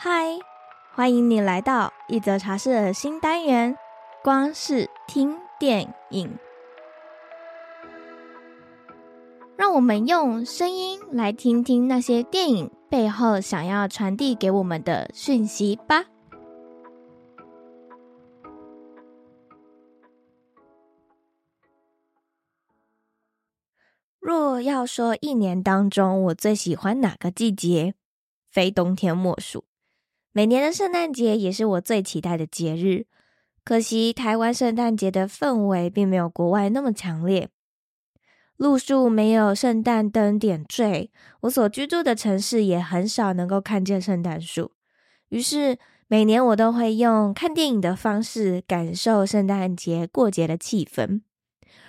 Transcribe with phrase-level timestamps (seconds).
[0.00, 0.38] 嗨，
[0.94, 3.76] 欢迎你来到一则茶室的新单元——
[4.22, 6.38] 光是听电影。
[9.56, 16.04] 让我们用声音来听听那些电影背后想要传递给我们的讯息吧。
[24.20, 27.94] 若要说一年当中我最喜欢哪个季节，
[28.48, 29.64] 非冬天莫属。
[30.38, 33.06] 每年的圣诞节也是我最期待的节日，
[33.64, 37.48] 可惜台湾圣诞节的氛围并没有国外那么强烈。
[38.56, 41.10] 路树没有圣诞灯点缀，
[41.40, 44.70] 我所居住的城市也很少能够看见圣诞树。
[45.30, 51.22] 于是每年我都会用看电影的方式感受圣诞节过节的气氛。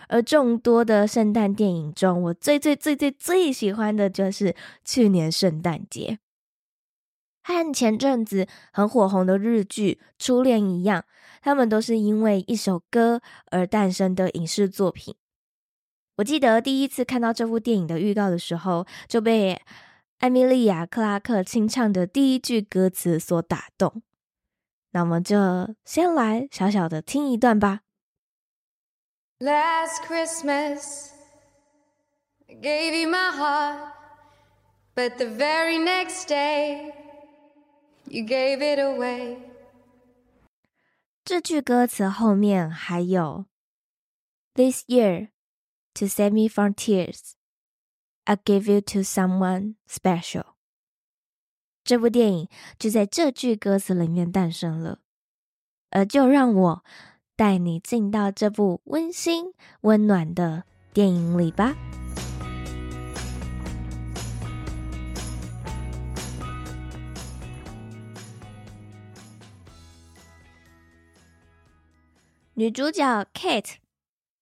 [0.08, 6.18] 而众多的圣诞电影中，我最最最最最喜欢的就是去年圣诞节。
[7.50, 11.04] 和前阵子很火红的日剧《初恋》一样，
[11.42, 15.16] 他们都是因为一首歌而诞生的影视作品。
[16.18, 19.60] 我记得第一次看到这部电影的预告的时候，就被
[20.20, 24.04] 艾米莉亚·克拉克清唱的第一句歌词所打动。
[24.92, 27.82] 那么就先来小小的听一段吧。
[29.40, 31.12] Last Christmas,
[32.48, 33.94] I gave you my heart,
[34.96, 36.92] but the very next day
[38.12, 39.38] You gave it away。
[41.24, 43.46] 这句歌词后面还有
[44.56, 45.30] This year
[45.94, 47.34] to save me from tears,
[48.24, 50.56] I give you to someone special。
[51.84, 55.02] 这部电影就在这句歌词里面诞生了，
[55.92, 56.84] 而就让我
[57.36, 61.76] 带你进到这部温馨温暖的电影里吧。
[72.60, 73.76] 女主角 Kate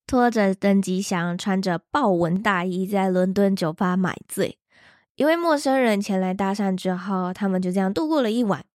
[0.07, 4.57] 拖着登机箱，穿着豹纹大衣，在伦敦酒吧买醉。
[5.17, 8.65] 一位陌生人前来搭讪之后，他们就这样度过了一晚。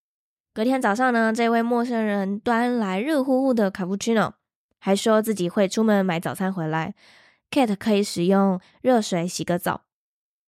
[0.55, 4.33] 隔天早上呢，这位陌生人端来热乎乎的卡布奇诺，
[4.79, 6.95] 还说自己会出门买早餐回来
[7.51, 9.83] ，Kate 可以使用热水洗个澡。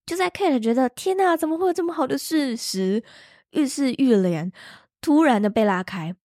[0.05, 3.03] 就在 Kate 觉得天哪，怎么会有这么好的事时，
[3.51, 4.53] 浴室浴帘
[5.01, 6.15] 突然的被拉开。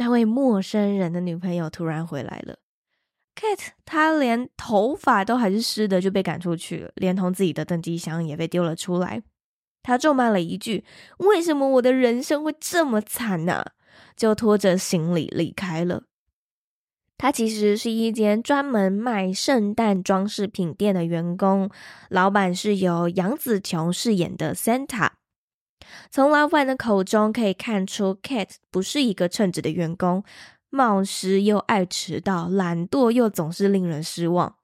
[0.00, 2.56] 那位陌生人的女朋友突然回来了
[3.36, 9.22] ，Kate 她连头发都还是湿的就被赶出去了，连同自己的登机箱也被丢了出来。
[9.82, 10.86] 她咒骂了一句
[11.20, 13.62] ：“为什么我的人生会这么惨呢？”
[14.16, 16.04] 就拖着行李离开了。
[17.18, 21.68] 她其实是一间专门卖圣诞装饰品店的员工，
[22.08, 25.10] 老板是由杨紫琼饰演的 Santa。
[26.10, 30.24] 从老板的口中可以看出，Kate 不是一个称职的员工，
[30.68, 34.56] 冒失又爱迟到，懒惰又总是令人失望。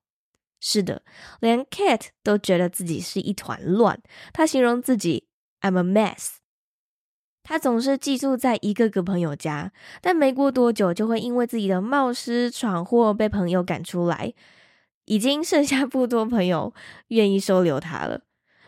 [0.60, 1.02] 是的，
[1.40, 4.00] 连 Kate 都觉得自己是一团乱。
[4.32, 5.28] 他形容自己
[5.60, 6.36] "I'm a mess"。
[7.42, 14.34] 他总是寄宿在一个个朋友家，但没过多久就会因为自己的冒失闯祸被朋友赶出来，
[15.04, 16.74] 已经剩下不多朋友
[17.08, 18.22] 愿意收留他了。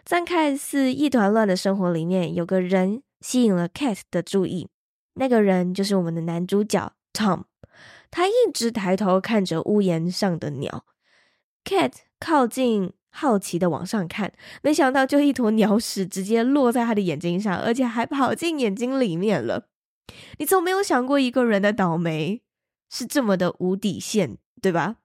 [0.09, 4.71] 在看似一团乱的生活里面，有个人吸引了 Cat 的注意。
[5.17, 7.43] 那个人就是我们的男主角 Tom。
[8.11, 10.87] 他一直抬头看着屋檐上的鸟。
[11.63, 14.33] Cat 靠近，好奇的往上看，
[14.63, 19.67] 没想到就一坨鸟屎直接落在他的眼睛上，而且还跑进眼睛里面了。
[20.39, 22.41] 你从没有想过一个人的倒霉
[22.89, 24.97] 是这么的无底线，对吧？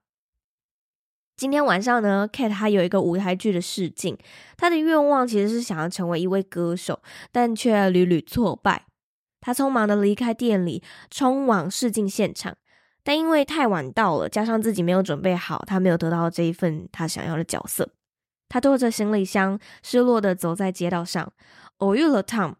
[1.35, 4.17] 今天晚上呢，Kate 她有一个舞台剧的试镜，
[4.55, 7.01] 她的愿望其实是想要成为一位歌手，
[7.31, 8.85] 但却屡屡挫败。
[9.41, 12.55] 她匆忙的离开店里，冲往试镜现场，
[13.03, 17.89] 但因为太晚到了，加上自己没有准备好，她没有得到这一份她想要的角色。
[18.47, 21.33] 她拖着行李箱，失落的走在街道上，
[21.77, 22.55] 偶遇了 Tom。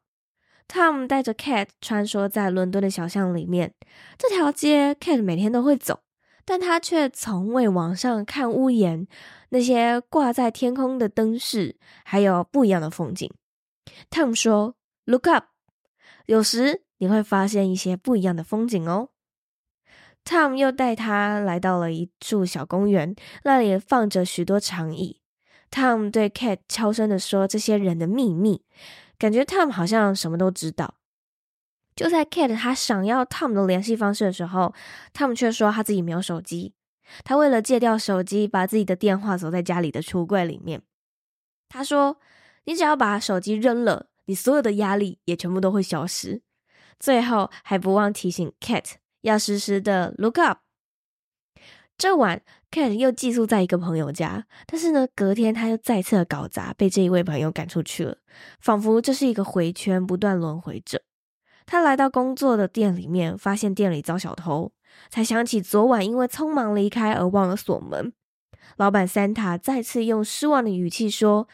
[0.68, 3.76] Tom 带着 Cat 穿梭在伦敦的小巷里面，
[4.18, 6.00] 这条街 Cat 每天都会走。
[6.46, 9.08] 但他却从未往上看屋檐，
[9.50, 13.32] 那些挂在天空的灯饰，还有不一样的风景。
[14.10, 14.76] Tom 说
[15.06, 15.46] ：“Look up，
[16.26, 19.10] 有时你会发现一些不一样的风景哦。”
[20.26, 25.20] Tom 又带他来到了一处小公园，那里放着许多长椅。
[25.70, 28.64] Tom 对 Cat 悄声地说：“这些人的秘密。”
[29.20, 30.96] 感觉 Tom 好像什么都知道。
[32.04, 34.74] 就在 Kate 他想要 Tom 的联系方式的时候
[35.14, 36.74] ，Tom 却说他自己没有手机。
[37.24, 40.82] 他为了戒掉手机，把自己的电话锁在家里的橱柜里面。
[41.70, 42.20] 他说
[42.66, 46.42] ：“你只要把手机扔了，你所有的压力也全部都会消失。”
[47.00, 50.60] 最后还不忘提醒 Kate 要时时的 look up。
[51.98, 58.18] 这晚，Kate 又寄宿在一个朋友家，但是呢，隔天他又再次的搞砸，被这一位朋友赶出去了，
[58.60, 61.02] 仿佛这是一个回圈，不断轮回着。
[61.66, 64.72] 他来到工作的店里面，发现店里遭小偷，
[65.10, 68.14] 才想起昨晚因为匆忙离开而忘了锁门。
[68.78, 71.48] 老板三塔再次用失望的语气说：“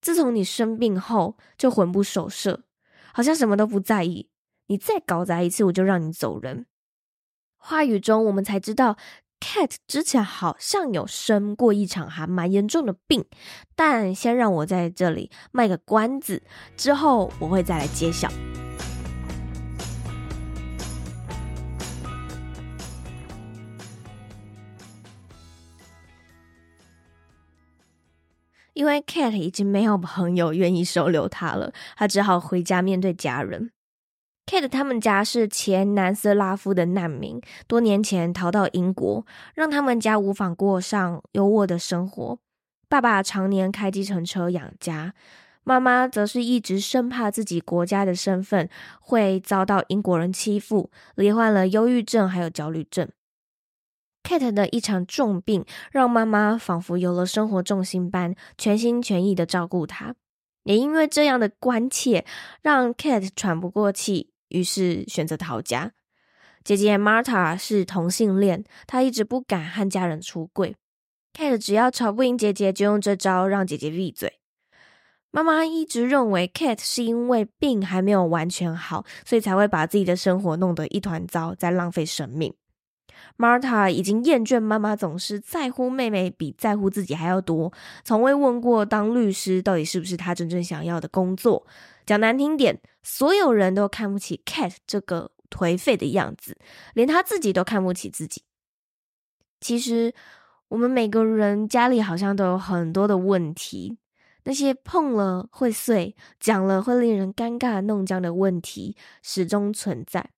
[0.00, 2.62] 自从你生病后，就魂不守舍，
[3.12, 4.28] 好像什么都不在意。
[4.66, 6.66] 你再搞砸一次，我就让你走人。”
[7.58, 8.96] 话语中，我们才知道。
[9.40, 13.26] ，Cat 之前好像有生过一场还蛮严重的病，
[13.76, 16.42] 但先让我在这里卖个关子，
[16.78, 18.30] 之后我会再来揭晓。
[28.74, 33.70] 因为 Kate 已经没有朋友愿意收留他了，他只好回家面对家人。
[34.46, 39.24] Kate 他们家是前南斯拉夫的难民，多年前逃到英国，
[39.54, 42.38] 让他们家无法过上优渥的生活。
[42.86, 45.14] 爸爸常年开计程车养家，
[45.62, 48.68] 妈妈则是一直生怕自己国家的身份
[49.00, 53.08] 会遭到英国人欺负，罹患了忧郁症还有焦虑症。
[54.24, 60.16] Kate 的一场重病，让妈妈仿佛有了生活重心般，全心全意的照顾他。
[60.64, 62.24] 也因为这样的关切，
[62.62, 64.32] 让 Kate 喘不过气。
[64.48, 65.92] 于是选择逃家。
[66.62, 70.74] 姐姐 Marta 是同性恋，她一直不敢和家人出柜。
[71.36, 74.40] Kate 只要吵不赢姐姐，就用这招让姐姐闭嘴。
[75.30, 82.54] 妈妈一直认为 Kate 是因为病还没有完全好，所以才会把自己的生活弄得一团糟，在浪费生命。
[83.36, 87.72] Marta 已经厌倦妈妈总是在乎妹妹比在乎自己还要多，
[88.04, 91.66] 从未问过当律师到底是不是她真正想要的工作。
[92.06, 96.58] 讲难听点，所有人都看不起 Cat 这个颓废的样子，
[96.92, 98.42] 连他自己都看不起自己。
[99.60, 100.12] 其实，
[100.68, 103.96] 我们每个人家里好像都有很多的问题，
[104.42, 110.28] 那些碰了会碎、讲了会令人尴尬弄僵的问题始终存在，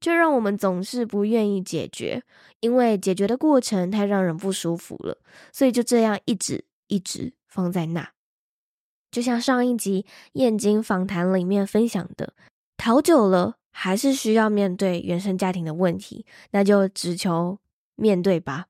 [0.00, 2.22] 却让我们总是不愿意解决，
[2.60, 5.18] 因为解决的过程太让人不舒服了，
[5.52, 8.10] 所以就这样一直一直放在那。
[9.10, 10.04] 就像上一集
[10.34, 12.34] 燕京访谈里面分享的，
[12.76, 17.58] 逃久了还是需要面对原生家庭的问题，那就只求
[17.96, 18.66] 面对吧。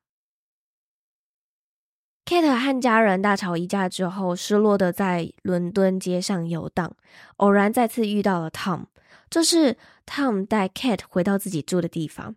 [2.25, 6.94] Kate 和家人大吵一架之后，失落的在伦敦街上游荡，
[7.38, 8.84] 偶然再次遇到了 Tom，
[9.30, 9.78] 这是
[10.08, 12.34] Tom 带 kat 回到自己住的地方，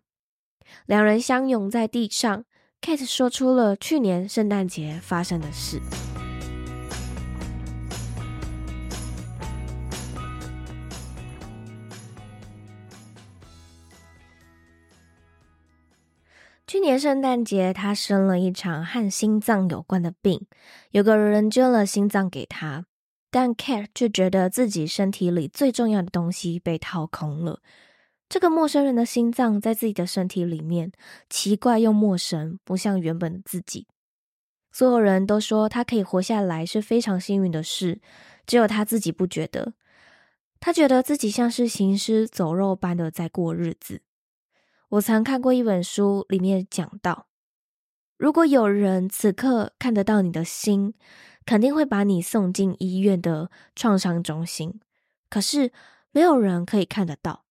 [0.85, 2.43] 两人相拥在地上
[2.81, 5.79] kat 说出了去年圣诞节发生的事。
[16.67, 20.45] 去年圣诞节，他生了一场和心脏有关的病，
[20.91, 22.85] 有个人捐了心脏给他，
[23.31, 27.61] 但 Kate 却觉得自己身体里最重要的东西被掏空了。
[28.29, 30.91] 这个陌生人的心脏在自己的身体里面，
[31.29, 33.87] 奇怪又陌生，不像原本的自己。
[34.71, 37.99] 所有人都说他可以活下来是非常幸运的事，
[38.45, 39.73] 只有他自己不觉得。
[40.59, 44.01] 他觉得自己像是行尸走肉般的在过日子。
[44.89, 47.27] 我曾看过一本书，里面讲到，
[48.17, 50.93] 如果有人此刻看得到你的心，
[51.51, 54.79] 肯定会把你送进医院的创伤中心。
[55.29, 55.73] 可是
[56.11, 57.43] 没有人可以看得到，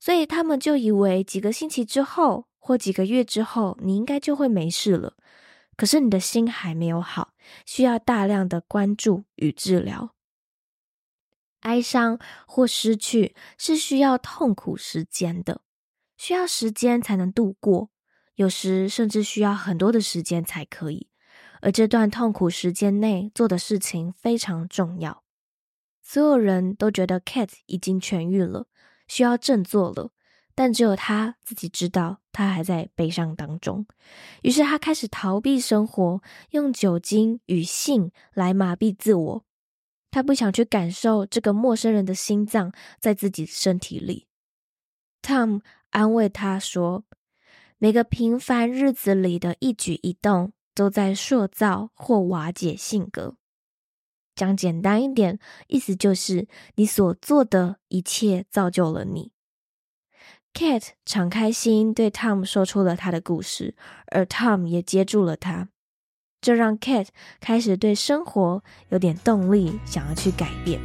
[0.00, 5.14] 所以他们就以为几个星期之后或几个月之后，你应该就会没事了。
[5.76, 7.34] 可是你的心还没有好，
[7.64, 10.12] 需要大量的关注与治疗。
[11.60, 15.60] 哀伤或失去是需要痛苦时间的。
[16.16, 17.90] 需要时间才能度过，
[18.34, 21.06] 有时甚至需要很多的时间才可以。
[21.60, 25.22] 而这段痛苦时间内做的事情非常重要。
[26.02, 28.66] 所有人都觉得 Cat 已经痊愈了，
[29.08, 30.10] 需要振作了，
[30.54, 33.86] 但只有他自己知道，他还在悲伤当中。
[34.42, 39.44] 于是他开始逃避生活，用酒精与性来麻痹自我。
[40.10, 44.26] 他不想去感受这个陌生人的心脏在自己身体里。
[45.22, 45.60] Tom。
[45.90, 47.04] 安慰他说
[47.78, 53.34] ：“每个平凡日子里的一举一动，都在塑造或瓦解性格。
[54.34, 59.32] 讲简单一点，意思就是你所做的一切造就了你。”
[60.52, 63.74] Kate 敞开心对 Tom 说出了他的故事，
[64.06, 65.68] 而 Tom 也接住了他，
[66.40, 67.08] 这让 Kate
[67.40, 70.80] 开始对生活有点动力，想要去改变。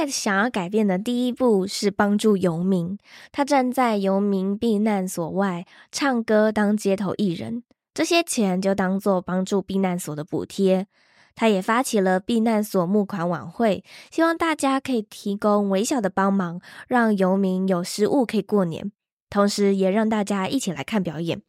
[0.00, 2.96] Kate 想要改变的第一步是帮助游民。
[3.30, 10.86] 他站在游民避难所外唱歌，当街头艺人，这些钱就当做帮助避难所的补贴。
[11.34, 18.90] 他也发起了避难所募款晚会，希望大家可以提供微小的帮忙，让游民有食物可以过年，
[19.28, 21.42] 同时也让大家一起来看表演。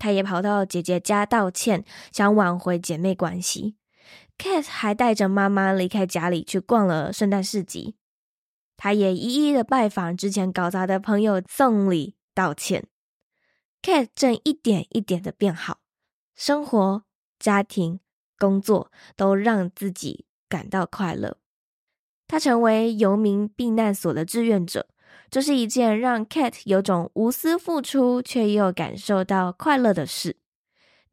[0.00, 3.76] 他也跑到姐姐家道歉，想挽回姐妹关系。
[4.38, 7.96] Kat 还带着妈妈离开家里去逛了圣诞市集，
[8.76, 12.86] 他也一一的拜访之前搞砸的朋友，送礼道歉。
[13.82, 15.80] Kate 正一点一点的变好，
[16.34, 17.04] 生活、
[17.38, 18.00] 家庭、
[18.38, 21.36] 工作都让自己感到快乐。
[22.26, 24.88] 他成为游民避难所的志愿者，
[25.30, 30.38] 这是一件让 Kate 有种无私付出却又感受到快乐的事。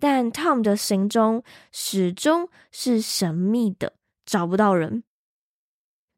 [0.01, 3.93] 但 Tom 的行踪始终是神秘的，
[4.25, 5.03] 找不到人。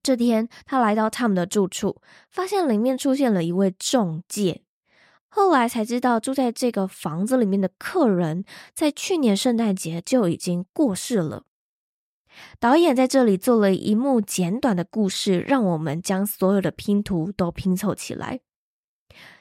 [0.02, 4.62] 这天，他来到 Tom 的住处，发现里面出现了一位中介。
[5.28, 11.44] 后来才知道，住在这个房子里面的客人，在去年圣诞节就已经过世了。
[12.62, 18.40] 导演在这里做了一幕简短的故事，让我们将所有的拼图都拼凑起来。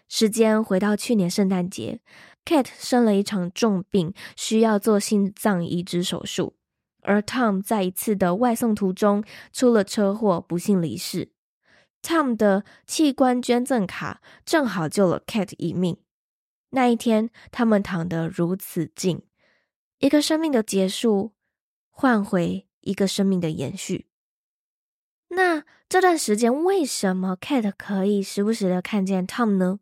[0.08, 2.00] 时间回到去年圣诞节。
[2.44, 6.56] Kate 生了一场重病，需要做心脏移植手术，
[7.02, 11.30] 而 Tom 在一次的外送途中出了车祸，不幸离世。
[12.02, 15.98] Tom 的器官捐赠卡正好救了 Kate 一命。
[16.70, 19.22] 那一天，他们躺得如此近，
[19.98, 21.34] 一个生命的结束
[21.90, 24.06] 换回一个生命的延续。
[25.28, 29.78] 那这段时间，为什么 Kate 可以时不时的看见 Tom 呢？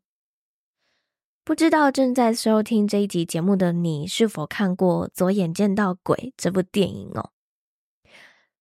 [1.50, 7.30] 不知道正在收听这一集节目的你是否看过《左眼见到鬼》这部电影哦？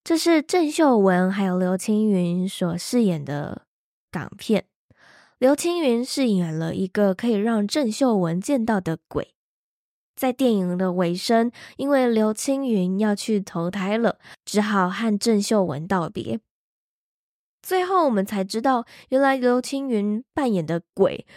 [0.03, 3.67] 这是郑秀文还有刘青云所饰演的
[4.09, 4.65] 港片。
[5.37, 9.35] 刘青云饰演了一个可以让郑秀文见到的鬼。
[10.15, 16.39] 在电影的尾声，因为刘青云要去投胎了，只好和郑秀文道别。
[17.61, 21.27] 最后我们才知道，原来刘青云扮演的鬼。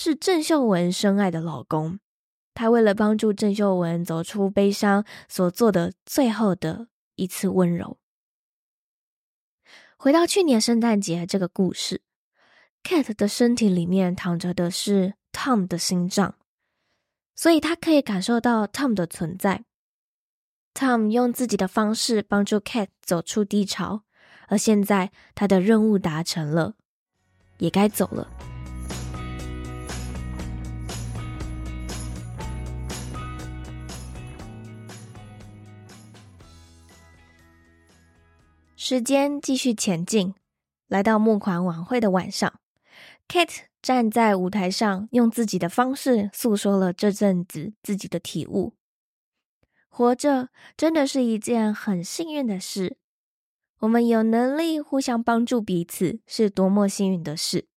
[0.00, 1.98] 是郑秀文深爱的老公，
[2.54, 6.86] 他为了帮助郑秀文走出悲伤所做的最后的
[7.16, 7.98] 一次温柔。
[9.96, 12.02] 回到去年圣诞节这个故事
[12.84, 16.36] ，Kate 的身体里面躺着的是 Tom 的心脏，
[17.34, 19.64] 所以他可以感受到 Tom 的存在。
[20.74, 24.04] Tom 用自己的方式帮助 Kate 走出低潮，
[24.46, 26.76] 而现在他的任务达成了，
[27.58, 28.57] 也该走了。
[38.88, 40.34] 时间继续前进，
[40.86, 42.58] 来到募款晚会的晚上
[43.28, 48.72] ，Kate 站在舞台上，用自己的方式诉说了这阵子自己的体悟。
[49.90, 52.96] 活着真的是一件很幸运的事，
[53.80, 57.68] 我们有能力互相帮助彼此，是多么幸运的事。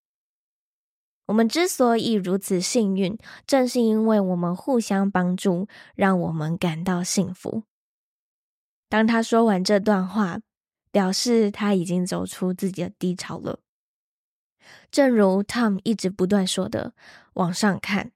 [1.25, 7.63] 我们之所以如此幸运，正是因为我们互相帮助，让我们感到幸福。
[8.87, 10.39] 当他说完这段话，
[10.91, 13.59] 表示他已经走出自己的低潮了。
[14.91, 16.93] 正如 Tom 一直不断说的
[17.33, 18.11] ：“往上看。”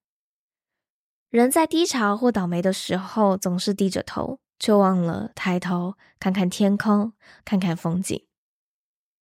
[1.31, 7.13] 人在低潮或倒霉的时候，总是低着头，却忘了抬头看看天空，
[7.43, 8.25] 看看风景。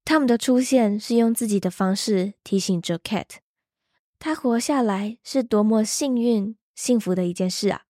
[0.04, 3.38] Tom 的出现是用自己的方式提醒着 Kate，
[4.18, 7.84] 他活下来是多么幸运、幸福的一件事啊！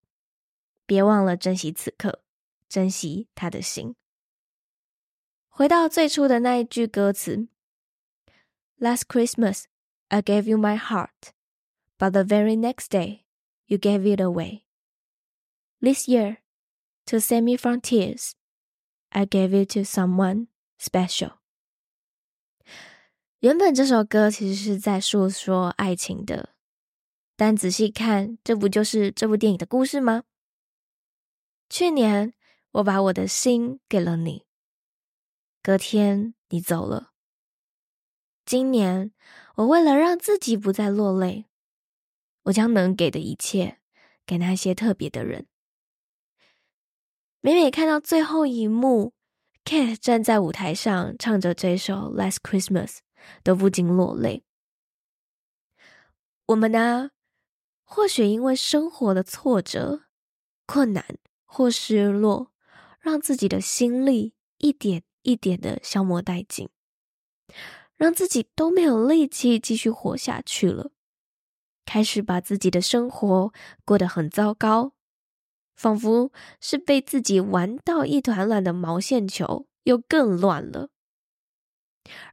[0.87, 2.23] 别忘了珍惜此刻，
[2.68, 3.97] 珍惜他的心。
[5.57, 7.47] 回到最初的那一句歌词
[8.77, 9.67] ：“Last Christmas,
[10.09, 11.31] I gave you my heart,
[11.97, 13.21] but the very next day,
[13.67, 14.63] you gave it away.
[15.81, 16.39] This year,
[17.07, 18.33] to save me from tears,
[19.11, 20.49] I gave it to someone
[20.81, 21.35] special.”
[23.39, 26.57] 原本这首歌其实是在诉说爱情的，
[27.37, 30.25] 但仔细看，这不就是这部电影的故事吗？
[31.71, 32.35] 去年，
[32.73, 34.45] 我把我的心给了你。
[35.64, 37.12] 隔天你走了，
[38.44, 39.14] 今年
[39.54, 41.47] 我为了让自己不再落泪，
[42.42, 43.80] 我将能给的一切
[44.26, 45.47] 给那些特别的人。
[47.40, 49.14] 每每看到最后一幕
[49.64, 52.88] ，Kate 站在舞台上唱着这首《Last Christmas》，
[53.42, 54.44] 都不禁落泪。
[56.49, 57.12] 我们呢，
[57.85, 60.04] 或许因为生活的挫折、
[60.66, 61.16] 困难
[61.47, 62.52] 或失落，
[63.00, 65.04] 让自己的心力一点。
[65.25, 66.69] 一点的消磨殆尽，
[67.97, 70.93] 让自己都没有力气继续活下去了，
[71.85, 73.52] 开始把自己的生活
[73.85, 74.93] 过得很糟糕，
[75.75, 80.90] 仿佛是被自己玩到一团乱的毛线球，又更乱了。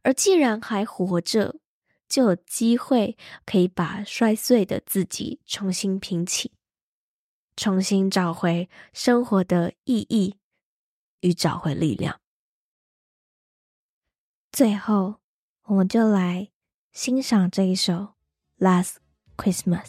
[0.04, 1.60] 而既然还活着，
[2.08, 6.52] 就有机会可以把摔碎的自己重新拼起，
[7.56, 10.36] 重新找回生活的意义
[11.22, 12.21] 与找回力量。
[14.52, 15.16] 最后，
[15.64, 16.50] 我们就来
[16.92, 17.94] 欣赏这一首
[18.60, 18.96] 《Last
[19.38, 19.86] Christmas》。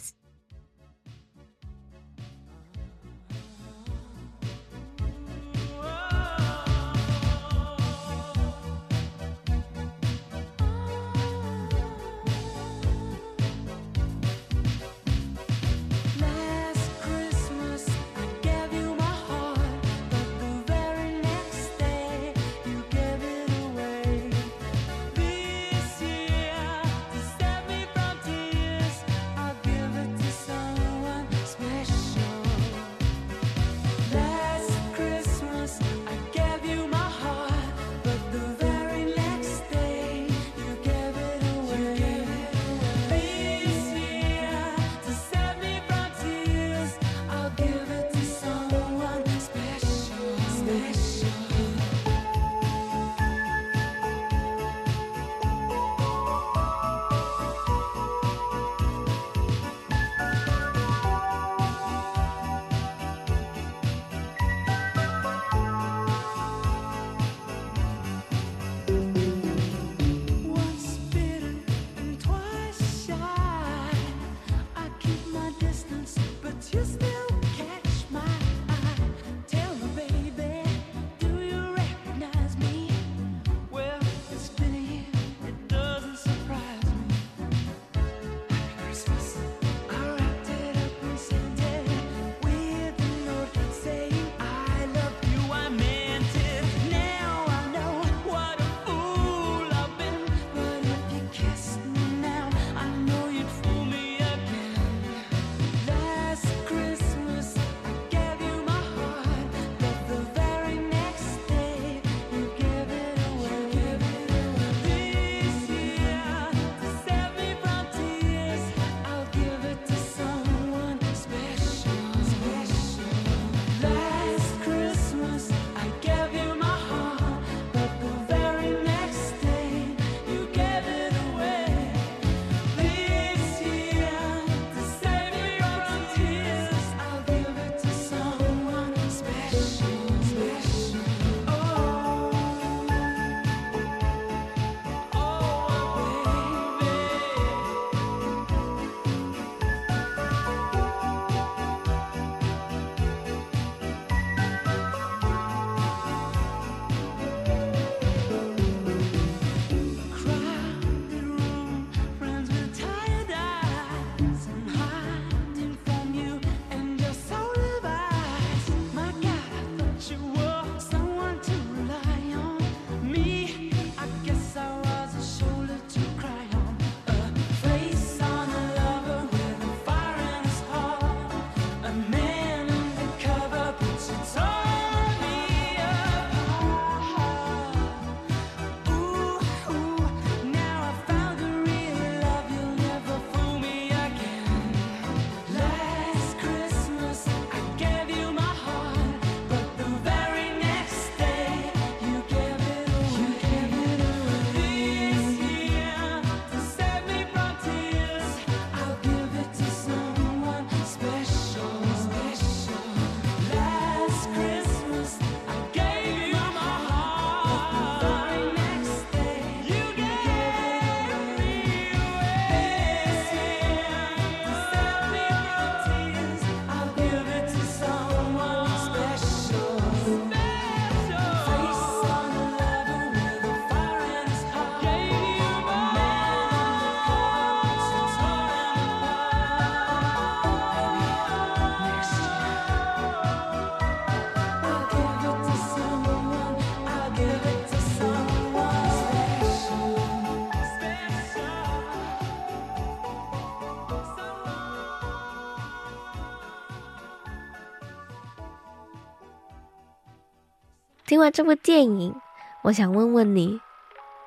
[261.13, 262.19] 听完这部电影，
[262.63, 263.61] 我想问问你：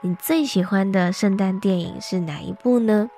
[0.02, 3.10] 你最喜欢的圣诞电影是哪一部呢？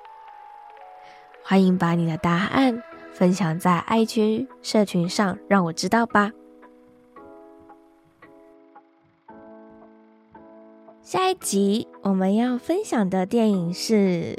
[1.43, 2.81] 欢迎把你的答案
[3.13, 6.31] 分享在 IG 社群上，让我知道吧。
[11.03, 13.93] 下一集我们要分享的电影是《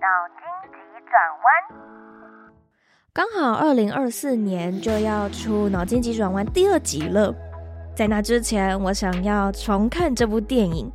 [0.00, 0.40] 脑筋
[0.72, 0.78] 急
[1.10, 1.78] 转弯》。
[3.12, 7.34] 刚好二零二四年就要出《脑筋急转弯》第二集了。
[8.00, 10.90] 在那之前，我想要重看这部电影，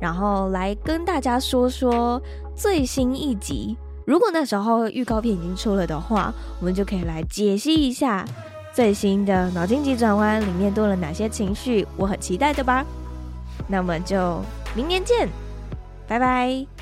[0.00, 2.22] 然后来跟大家说说
[2.54, 3.76] 最新一集。
[4.06, 8.24] 如果那时候预告片已经出了的话，我们就可以来解析一下
[8.72, 12.86] 最新的《脑筋急转弯》里面多了哪些情绪，我很期待的吧。
[13.66, 14.40] 那么就
[14.76, 15.28] 明年见，
[16.06, 16.73] 拜拜。